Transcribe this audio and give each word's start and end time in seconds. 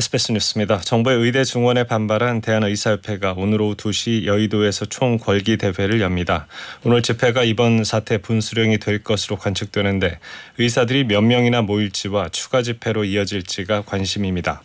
SBS 0.00 0.32
뉴스입니다. 0.32 0.78
정부의 0.78 1.18
의대 1.18 1.44
증원에 1.44 1.84
반발한 1.84 2.40
대한의사협회가 2.40 3.34
오늘 3.36 3.60
오후 3.60 3.74
2시 3.76 4.24
여의도에서 4.24 4.86
총궐기 4.86 5.58
대회를 5.58 6.00
엽니다. 6.00 6.46
오늘 6.84 7.02
집회가 7.02 7.44
이번 7.44 7.84
사태 7.84 8.16
분수령이 8.16 8.78
될 8.78 9.04
것으로 9.04 9.36
관측되는데 9.36 10.18
의사들이 10.56 11.04
몇 11.04 11.20
명이나 11.20 11.60
모일지와 11.60 12.30
추가 12.30 12.62
집회로 12.62 13.04
이어질지가 13.04 13.82
관심입니다. 13.82 14.62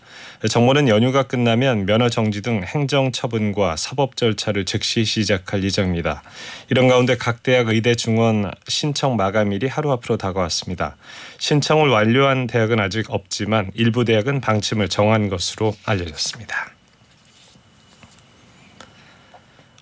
정부는 0.50 0.88
연휴가 0.88 1.24
끝나면 1.24 1.86
면허 1.86 2.10
정지 2.10 2.42
등 2.42 2.64
행정 2.64 3.12
처분과 3.12 3.78
사법 3.78 4.16
절차를 4.16 4.66
즉시 4.66 5.04
시작할 5.04 5.64
예정입니다. 5.64 6.24
이런 6.70 6.88
가운데 6.88 7.18
각 7.18 7.42
대학 7.42 7.70
의대 7.70 7.96
증원 7.96 8.52
신청 8.68 9.16
마감일이 9.16 9.68
하루 9.68 9.92
앞으로 9.92 10.18
다가왔습니다. 10.18 10.98
신청을 11.40 11.90
완료한 11.90 12.48
대학은 12.48 12.80
아직 12.80 13.10
없지만 13.10 13.72
일부 13.74 14.06
대학은 14.06 14.42
방침을 14.42 14.88
정한 14.90 15.25
것으로 15.30 15.76
알려졌습니다. 15.86 16.76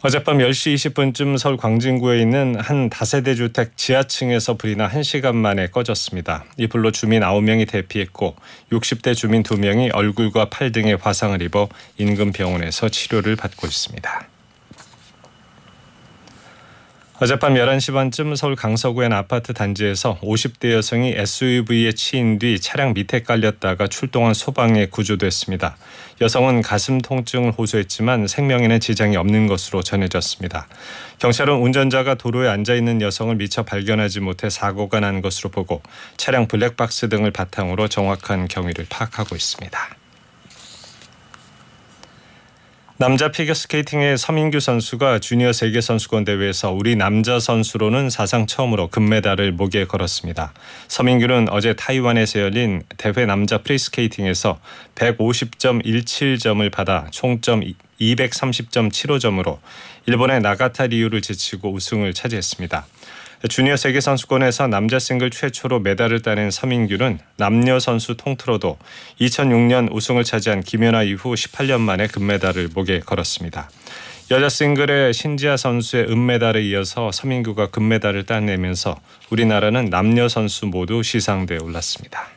어젯밤 0.05 0.39
10시 0.39 0.75
20분쯤 0.75 1.37
서울 1.37 1.55
광진구에 1.55 2.19
있는 2.19 2.59
한 2.59 2.89
다세대 2.89 3.35
주택 3.35 3.77
지하층에서 3.77 4.57
불이 4.57 4.75
나 4.75 4.89
1시간 4.89 5.33
만에 5.33 5.67
꺼졌습니다. 5.67 6.43
이 6.57 6.67
불로 6.67 6.91
주민 6.91 7.21
9명이 7.21 7.69
대피했고 7.69 8.35
60대 8.69 9.15
주민 9.15 9.43
2명이 9.43 9.91
얼굴과 9.93 10.49
팔 10.49 10.73
등에 10.73 10.95
화상을 10.95 11.41
입어 11.41 11.69
인근 11.97 12.33
병원에서 12.33 12.89
치료를 12.89 13.37
받고 13.37 13.65
있습니다. 13.65 14.32
어젯밤 17.19 17.53
11시 17.53 17.93
반쯤 17.93 18.35
서울 18.35 18.55
강서구의 18.55 19.13
아파트 19.13 19.53
단지에서 19.53 20.17
50대 20.21 20.71
여성이 20.71 21.13
SUV에 21.15 21.91
치인 21.91 22.39
뒤 22.39 22.59
차량 22.59 22.95
밑에 22.95 23.21
깔렸다가 23.21 23.85
출동한 23.87 24.33
소방에 24.33 24.87
구조됐습니다. 24.87 25.77
여성은 26.21 26.63
가슴 26.63 26.97
통증을 26.99 27.51
호소했지만 27.51 28.25
생명에는 28.25 28.79
지장이 28.79 29.15
없는 29.15 29.45
것으로 29.45 29.83
전해졌습니다. 29.83 30.67
경찰은 31.19 31.53
운전자가 31.53 32.15
도로에 32.15 32.49
앉아 32.49 32.73
있는 32.73 32.99
여성을 32.99 33.35
미처 33.35 33.61
발견하지 33.61 34.19
못해 34.19 34.49
사고가 34.49 34.99
난 34.99 35.21
것으로 35.21 35.51
보고 35.51 35.83
차량 36.17 36.47
블랙박스 36.47 37.09
등을 37.09 37.29
바탕으로 37.29 37.89
정확한 37.89 38.47
경위를 38.47 38.87
파악하고 38.89 39.35
있습니다. 39.35 40.02
남자 43.03 43.27
피겨스케이팅의 43.27 44.17
서민규 44.17 44.61
선수가 44.61 45.19
주니어 45.19 45.51
세계 45.51 45.81
선수권 45.81 46.23
대회에서 46.23 46.71
우리 46.71 46.95
남자 46.95 47.37
선수로는 47.37 48.09
사상 48.09 48.47
처음으로 48.47 48.87
금메달을 48.87 49.51
목에 49.51 49.83
걸었습니다. 49.83 50.53
서민규는 50.87 51.49
어제 51.49 51.73
타이완에서 51.73 52.39
열린 52.39 52.81
대회 52.95 53.25
남자 53.25 53.57
프리스케이팅에서 53.57 54.57
150.17점을 54.95 56.71
받아 56.71 57.07
총점 57.11 57.63
230.75점으로 57.99 59.57
일본의 60.05 60.39
나카타 60.39 60.87
리오를 60.87 61.21
제치고 61.21 61.73
우승을 61.73 62.13
차지했습니다. 62.13 62.85
주니어 63.49 63.75
세계 63.75 63.99
선수권에서 63.99 64.67
남자 64.67 64.99
싱글 64.99 65.29
최초로 65.29 65.79
메달을 65.81 66.21
따낸 66.21 66.49
서민규는 66.49 67.19
남녀 67.35 67.77
선수 67.77 68.15
통틀어도 68.15 68.77
2006년 69.19 69.91
우승을 69.91 70.23
차지한 70.23 70.61
김연아 70.61 71.03
이후 71.03 71.33
18년 71.33 71.81
만에 71.81 72.07
금메달을 72.07 72.69
목에 72.73 73.01
걸었습니다. 73.01 73.69
여자 74.31 74.47
싱글의 74.47 75.13
신지아 75.13 75.57
선수의 75.57 76.09
은메달에 76.09 76.61
이어서 76.67 77.11
서민규가 77.11 77.69
금메달을 77.71 78.25
따내면서 78.25 78.95
우리나라는 79.29 79.89
남녀 79.89 80.29
선수 80.29 80.65
모두 80.65 81.03
시상대에 81.03 81.57
올랐습니다. 81.57 82.32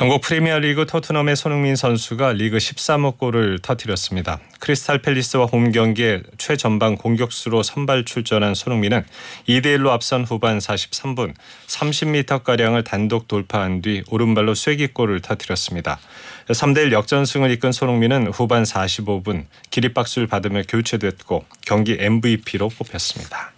영국 0.00 0.20
프리미어리그 0.20 0.86
토트넘의 0.86 1.34
손흥민 1.34 1.74
선수가 1.74 2.34
리그 2.34 2.58
13호 2.58 3.18
골을 3.18 3.58
터뜨렸습니다. 3.58 4.38
크리스탈 4.60 5.02
팰리스와 5.02 5.46
홈 5.46 5.72
경기에 5.72 6.22
최전방 6.38 6.94
공격수로 6.94 7.64
선발 7.64 8.04
출전한 8.04 8.54
손흥민은 8.54 9.04
2대 9.48 9.76
1로 9.76 9.88
앞선 9.88 10.22
후반 10.22 10.58
43분 10.58 11.34
30m가량을 11.66 12.84
단독 12.84 13.26
돌파한 13.26 13.82
뒤 13.82 14.04
오른발로 14.08 14.54
쐐기골을 14.54 15.20
터뜨렸습니다. 15.20 15.98
3대 16.46 16.78
1 16.86 16.92
역전승을 16.92 17.50
이끈 17.50 17.72
손흥민은 17.72 18.28
후반 18.28 18.62
45분 18.62 19.46
기립박수를 19.70 20.28
받으며 20.28 20.62
교체됐고 20.68 21.44
경기 21.66 21.96
MVP로 21.98 22.68
뽑혔습니다. 22.68 23.57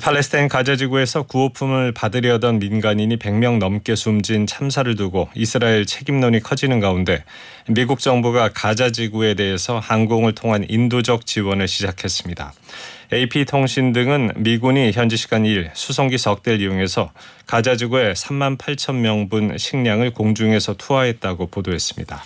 팔레스타인 0.00 0.48
가자 0.48 0.74
지구에서 0.74 1.22
구호품을 1.22 1.92
받으려던 1.92 2.58
민간인이 2.58 3.16
100명 3.16 3.58
넘게 3.58 3.94
숨진 3.94 4.44
참사를 4.44 4.92
두고 4.96 5.28
이스라엘 5.34 5.86
책임론이 5.86 6.40
커지는 6.40 6.80
가운데 6.80 7.22
미국 7.68 8.00
정부가 8.00 8.50
가자 8.52 8.90
지구에 8.90 9.34
대해서 9.34 9.78
항공을 9.78 10.34
통한 10.34 10.66
인도적 10.68 11.26
지원을 11.26 11.68
시작했습니다. 11.68 12.52
AP통신 13.12 13.92
등은 13.92 14.32
미군이 14.36 14.90
현지 14.92 15.16
시간 15.16 15.44
2일 15.44 15.70
수송기 15.74 16.18
석 16.18 16.42
대를 16.42 16.60
이용해서 16.60 17.12
가자 17.46 17.76
지구에 17.76 18.14
3만 18.14 18.58
8천 18.58 18.96
명분 18.96 19.56
식량을 19.56 20.12
공중에서 20.12 20.74
투하했다고 20.74 21.46
보도했습니다. 21.46 22.24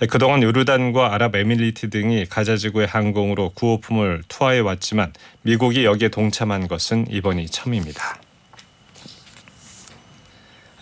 네, 0.00 0.06
그동안 0.06 0.42
요르단과 0.42 1.12
아랍에미리트 1.12 1.90
등이 1.90 2.24
가자지구의 2.24 2.86
항공으로 2.86 3.50
구호품을 3.50 4.22
투하해 4.28 4.60
왔지만 4.60 5.12
미국이 5.42 5.84
여기에 5.84 6.08
동참한 6.08 6.68
것은 6.68 7.04
이번이 7.10 7.46
처음입니다. 7.48 8.18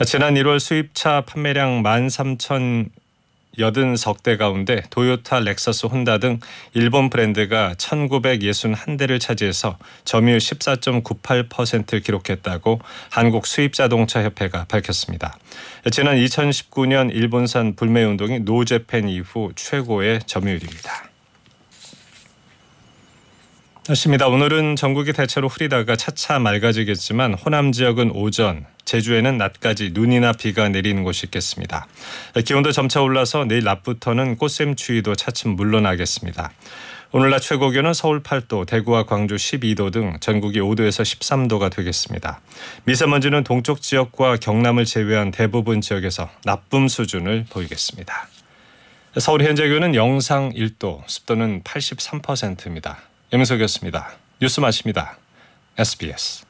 지난 0.07 0.35
1월 0.35 0.61
수입차 0.61 1.23
판매량 1.23 1.83
13,000 1.83 2.91
80석 3.59 4.39
가운데 4.39 4.83
도요타, 4.91 5.41
렉서스, 5.41 5.87
혼다 5.87 6.19
등 6.19 6.41
일본 6.75 7.11
브랜드가 7.11 7.75
1961대를 7.75 9.21
차지해서 9.21 9.79
점유율 10.05 10.39
14.98%를 10.39 12.01
기록했다고 12.01 12.81
한국 13.11 13.47
수입자동차 13.47 14.23
협회가 14.23 14.65
밝혔습니다. 14.65 15.37
지난 15.91 16.17
2019년 16.17 17.11
일본산 17.13 17.75
불매 17.75 18.05
운동이 18.05 18.41
노재팬 18.41 19.09
이후 19.09 19.53
최고의 19.55 20.21
점유율입니다. 20.27 21.09
날씨입니다. 23.89 24.29
오늘은 24.29 24.77
전국이 24.77 25.15
대체로 25.15 25.49
흐리다가 25.49 25.97
차차 25.97 26.39
맑아지겠지만 26.39 27.33
호남 27.33 27.73
지역은 27.73 28.11
오전, 28.11 28.67
제주에는 28.89 29.37
낮까지 29.37 29.91
눈이나 29.93 30.33
비가 30.33 30.69
내리는 30.71 31.05
곳이 31.05 31.27
있겠습니다. 31.27 31.87
기온도 32.45 32.73
점차 32.73 33.03
올라서 33.03 33.45
내일 33.45 33.65
낮부터는 33.65 34.37
꽃샘추위도 34.37 35.15
차츰 35.15 35.51
물러나겠습니다. 35.51 36.51
오늘 37.13 37.31
낮 37.31 37.41
최고 37.41 37.71
기온은 37.71 37.93
서울 37.93 38.23
8도, 38.23 38.67
대구와 38.67 39.05
광주 39.05 39.37
12도 39.37 39.93
등 39.93 40.17
전국이 40.21 40.61
5도에서 40.61 41.03
13도가 41.03 41.75
되겠습니다. 41.75 42.41
미세먼지는 42.85 43.45
동쪽 43.45 43.83
지역과 43.83 44.37
경남을 44.37 44.87
제외한 44.87 45.31
대부분 45.31 45.81
지역에서 45.81 46.31
나쁨 46.45 46.89
수준을 46.89 47.47
보이겠습니다. 47.51 48.29
서울 49.19 49.43
현재 49.43 49.67
기온은 49.69 49.95
영상 49.95 50.51
1도, 50.53 51.03
습도는 51.07 51.63
83%입니다. 51.63 52.99
염석이었습니다. 53.33 54.11
뉴스 54.41 54.61
마칩니다. 54.61 55.19
SBS 55.77 56.48